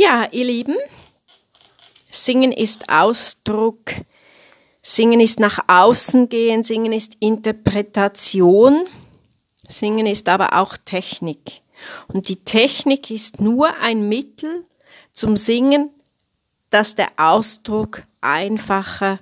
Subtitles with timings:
[0.00, 0.76] Ja, ihr Lieben,
[2.08, 3.96] Singen ist Ausdruck,
[4.80, 8.84] Singen ist nach außen gehen, Singen ist Interpretation,
[9.66, 11.62] Singen ist aber auch Technik.
[12.06, 14.64] Und die Technik ist nur ein Mittel
[15.12, 15.90] zum Singen,
[16.70, 19.18] dass der Ausdruck einfacher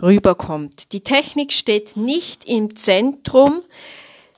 [0.00, 0.92] rüberkommt.
[0.92, 3.62] Die Technik steht nicht im Zentrum,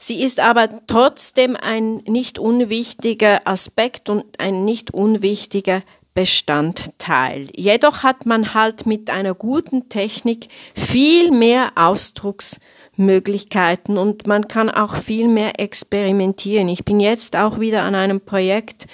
[0.07, 5.82] sie ist aber trotzdem ein nicht unwichtiger Aspekt und ein nicht unwichtiger
[6.14, 7.49] Bestandteil.
[7.57, 14.95] Jedoch hat man halt mit einer guten Technik viel mehr Ausdrucksmöglichkeiten und man kann auch
[14.95, 16.68] viel mehr experimentieren.
[16.68, 18.86] Ich bin jetzt auch wieder an einem Projekt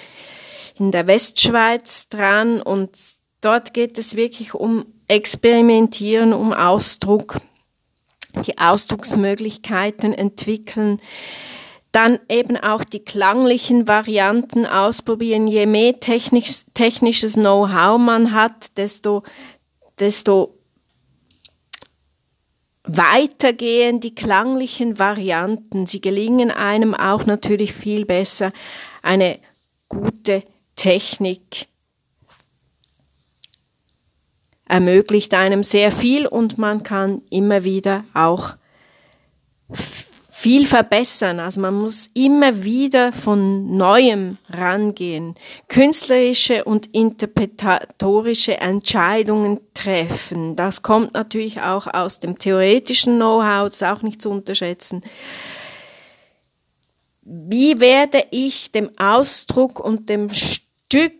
[0.79, 2.97] in der Westschweiz dran und
[3.41, 7.39] dort geht es wirklich um Experimentieren, um Ausdruck,
[8.45, 10.99] die Ausdrucksmöglichkeiten entwickeln
[11.91, 15.47] dann eben auch die klanglichen Varianten ausprobieren.
[15.47, 19.23] Je mehr technisch, technisches Know-how man hat, desto,
[19.99, 20.57] desto
[22.83, 25.85] weiter gehen die klanglichen Varianten.
[25.85, 28.53] Sie gelingen einem auch natürlich viel besser.
[29.01, 29.39] Eine
[29.89, 30.43] gute
[30.75, 31.67] Technik
[34.71, 38.55] ermöglicht einem sehr viel und man kann immer wieder auch
[40.29, 41.41] viel verbessern.
[41.41, 45.35] Also man muss immer wieder von neuem rangehen,
[45.67, 50.55] künstlerische und interpretatorische Entscheidungen treffen.
[50.55, 55.01] Das kommt natürlich auch aus dem theoretischen Know-how, das ist auch nicht zu unterschätzen.
[57.23, 61.11] Wie werde ich dem Ausdruck und dem Stück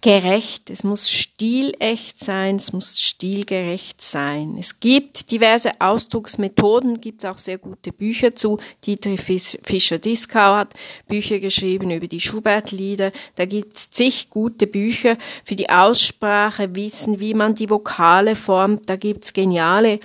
[0.00, 4.56] gerecht, es muss stilecht sein, es muss stilgerecht sein.
[4.58, 8.58] Es gibt diverse Ausdrucksmethoden, gibt auch sehr gute Bücher zu.
[8.84, 9.20] Dietrich
[9.62, 10.74] Fischer-Dieskau hat
[11.06, 13.12] Bücher geschrieben über die Schubert-Lieder.
[13.36, 18.88] Da gibt es zig gute Bücher für die Aussprache, wissen, wie man die Vokale formt.
[18.88, 20.00] Da gibt es geniale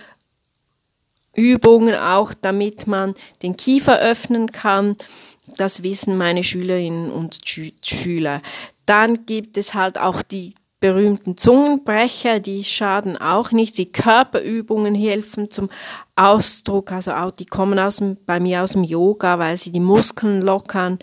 [1.36, 4.96] Übungen auch, damit man den Kiefer öffnen kann.
[5.58, 8.42] Das wissen meine Schülerinnen und Schüler.
[8.86, 13.78] Dann gibt es halt auch die berühmten Zungenbrecher, die schaden auch nicht.
[13.78, 15.70] Die Körperübungen helfen zum
[16.18, 19.80] Ausdruck, also auch die kommen aus dem, bei mir aus dem Yoga, weil sie die
[19.80, 21.00] Muskeln lockern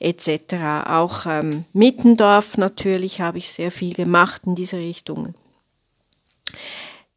[0.00, 0.84] etc.
[0.84, 5.34] Auch ähm, Mittendorf natürlich habe ich sehr viel gemacht in diese Richtung.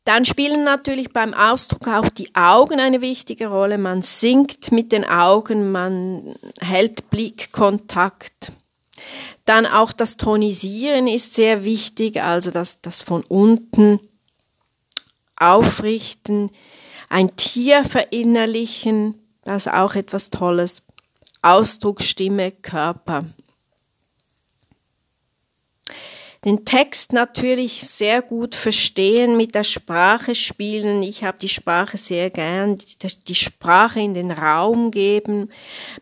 [0.05, 3.77] Dann spielen natürlich beim Ausdruck auch die Augen eine wichtige Rolle.
[3.77, 8.53] Man singt mit den Augen, man hält Blickkontakt.
[9.45, 13.99] Dann auch das Tonisieren ist sehr wichtig, also das, das von unten
[15.35, 16.49] aufrichten,
[17.09, 20.81] ein Tier verinnerlichen, das ist auch etwas Tolles.
[21.41, 23.25] Ausdruck, Stimme, Körper.
[26.43, 31.03] Den Text natürlich sehr gut verstehen, mit der Sprache spielen.
[31.03, 32.75] Ich habe die Sprache sehr gern,
[33.27, 35.51] die, Sprache in den Raum geben.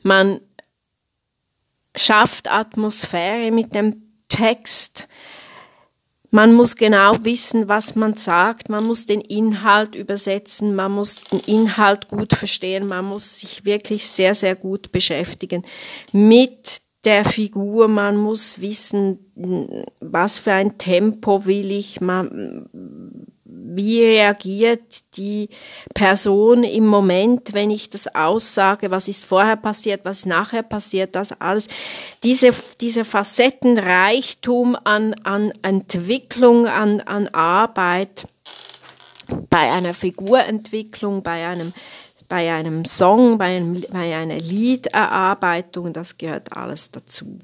[0.01, 0.41] Man
[1.95, 5.07] schafft Atmosphäre mit dem Text.
[6.31, 8.67] Man muss genau wissen, was man sagt.
[8.67, 10.73] Man muss den Inhalt übersetzen.
[10.73, 12.87] Man muss den Inhalt gut verstehen.
[12.87, 15.61] Man muss sich wirklich sehr, sehr gut beschäftigen
[16.11, 17.87] mit der Figur.
[17.87, 19.19] Man muss wissen,
[19.99, 22.01] was für ein Tempo will ich.
[22.01, 23.29] Man,
[23.75, 25.49] wie reagiert die
[25.93, 31.15] Person im Moment, wenn ich das aussage, was ist vorher passiert, was ist nachher passiert,
[31.15, 31.67] das alles.
[32.23, 32.51] Diese,
[32.81, 38.27] diese Facettenreichtum an, an Entwicklung, an, an Arbeit,
[39.49, 41.73] bei einer Figurentwicklung, bei einem,
[42.27, 47.39] bei einem Song, bei, einem, bei einer Liederarbeitung, das gehört alles dazu.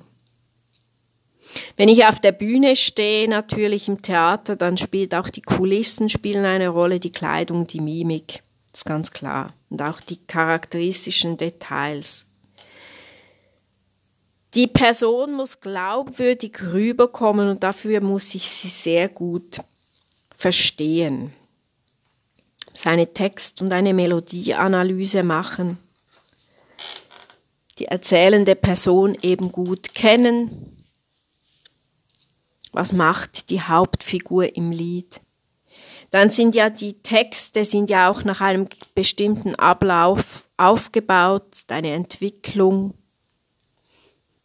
[1.77, 6.45] Wenn ich auf der Bühne stehe, natürlich im Theater, dann spielt auch die Kulissen spielen
[6.45, 9.53] eine Rolle, die Kleidung, die Mimik, das ist ganz klar.
[9.69, 12.25] Und auch die charakteristischen Details.
[14.55, 19.61] Die Person muss glaubwürdig rüberkommen und dafür muss ich sie sehr gut
[20.35, 21.33] verstehen.
[22.73, 25.77] Seine Text- und eine Melodieanalyse machen.
[27.77, 30.78] Die erzählende Person eben gut kennen,
[32.71, 35.21] was macht die Hauptfigur im Lied.
[36.11, 42.93] Dann sind ja die Texte sind ja auch nach einem bestimmten Ablauf aufgebaut, eine Entwicklung.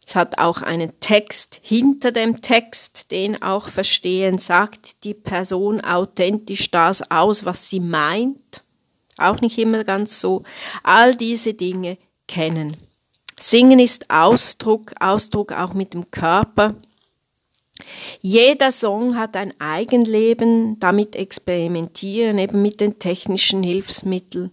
[0.07, 6.69] Es hat auch einen Text hinter dem Text, den auch verstehen, sagt die Person authentisch
[6.69, 8.63] das aus, was sie meint.
[9.17, 10.43] Auch nicht immer ganz so.
[10.83, 12.77] All diese Dinge kennen.
[13.39, 16.75] Singen ist Ausdruck, Ausdruck auch mit dem Körper.
[18.21, 24.51] Jeder Song hat ein Eigenleben, damit experimentieren, eben mit den technischen Hilfsmitteln,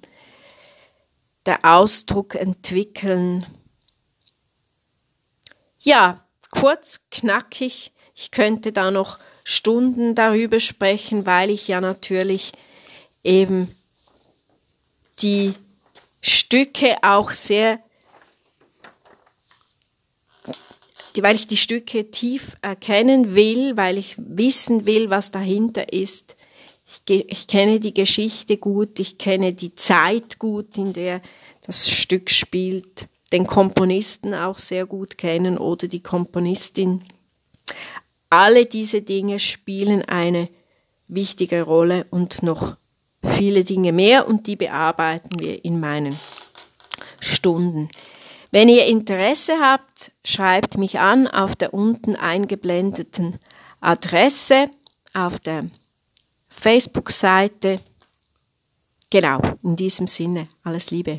[1.47, 3.47] der Ausdruck entwickeln.
[5.79, 7.93] Ja, kurz, knackig.
[8.15, 12.53] Ich könnte da noch Stunden darüber sprechen, weil ich ja natürlich
[13.25, 13.75] eben
[15.21, 15.55] die
[16.21, 17.81] Stücke auch sehr
[21.21, 26.37] weil ich die Stücke tief erkennen will, weil ich wissen will, was dahinter ist.
[26.87, 31.23] Ich, ich, kenne die Geschichte gut, ich kenne die Zeit gut, in der
[31.67, 37.03] das Stück spielt, den Komponisten auch sehr gut kennen oder die Komponistin.
[38.31, 40.49] Alle diese Dinge spielen eine
[41.09, 42.77] wichtige Rolle und noch
[43.25, 46.17] viele Dinge mehr und die bearbeiten wir in meinen
[47.21, 47.89] Stunden.
[48.53, 53.39] Wenn ihr Interesse habt, schreibt mich an auf der unten eingeblendeten
[53.81, 54.71] Adresse
[55.15, 55.71] auf der
[56.51, 57.81] Facebook-Seite.
[59.09, 61.19] Genau, in diesem Sinne, alles Liebe.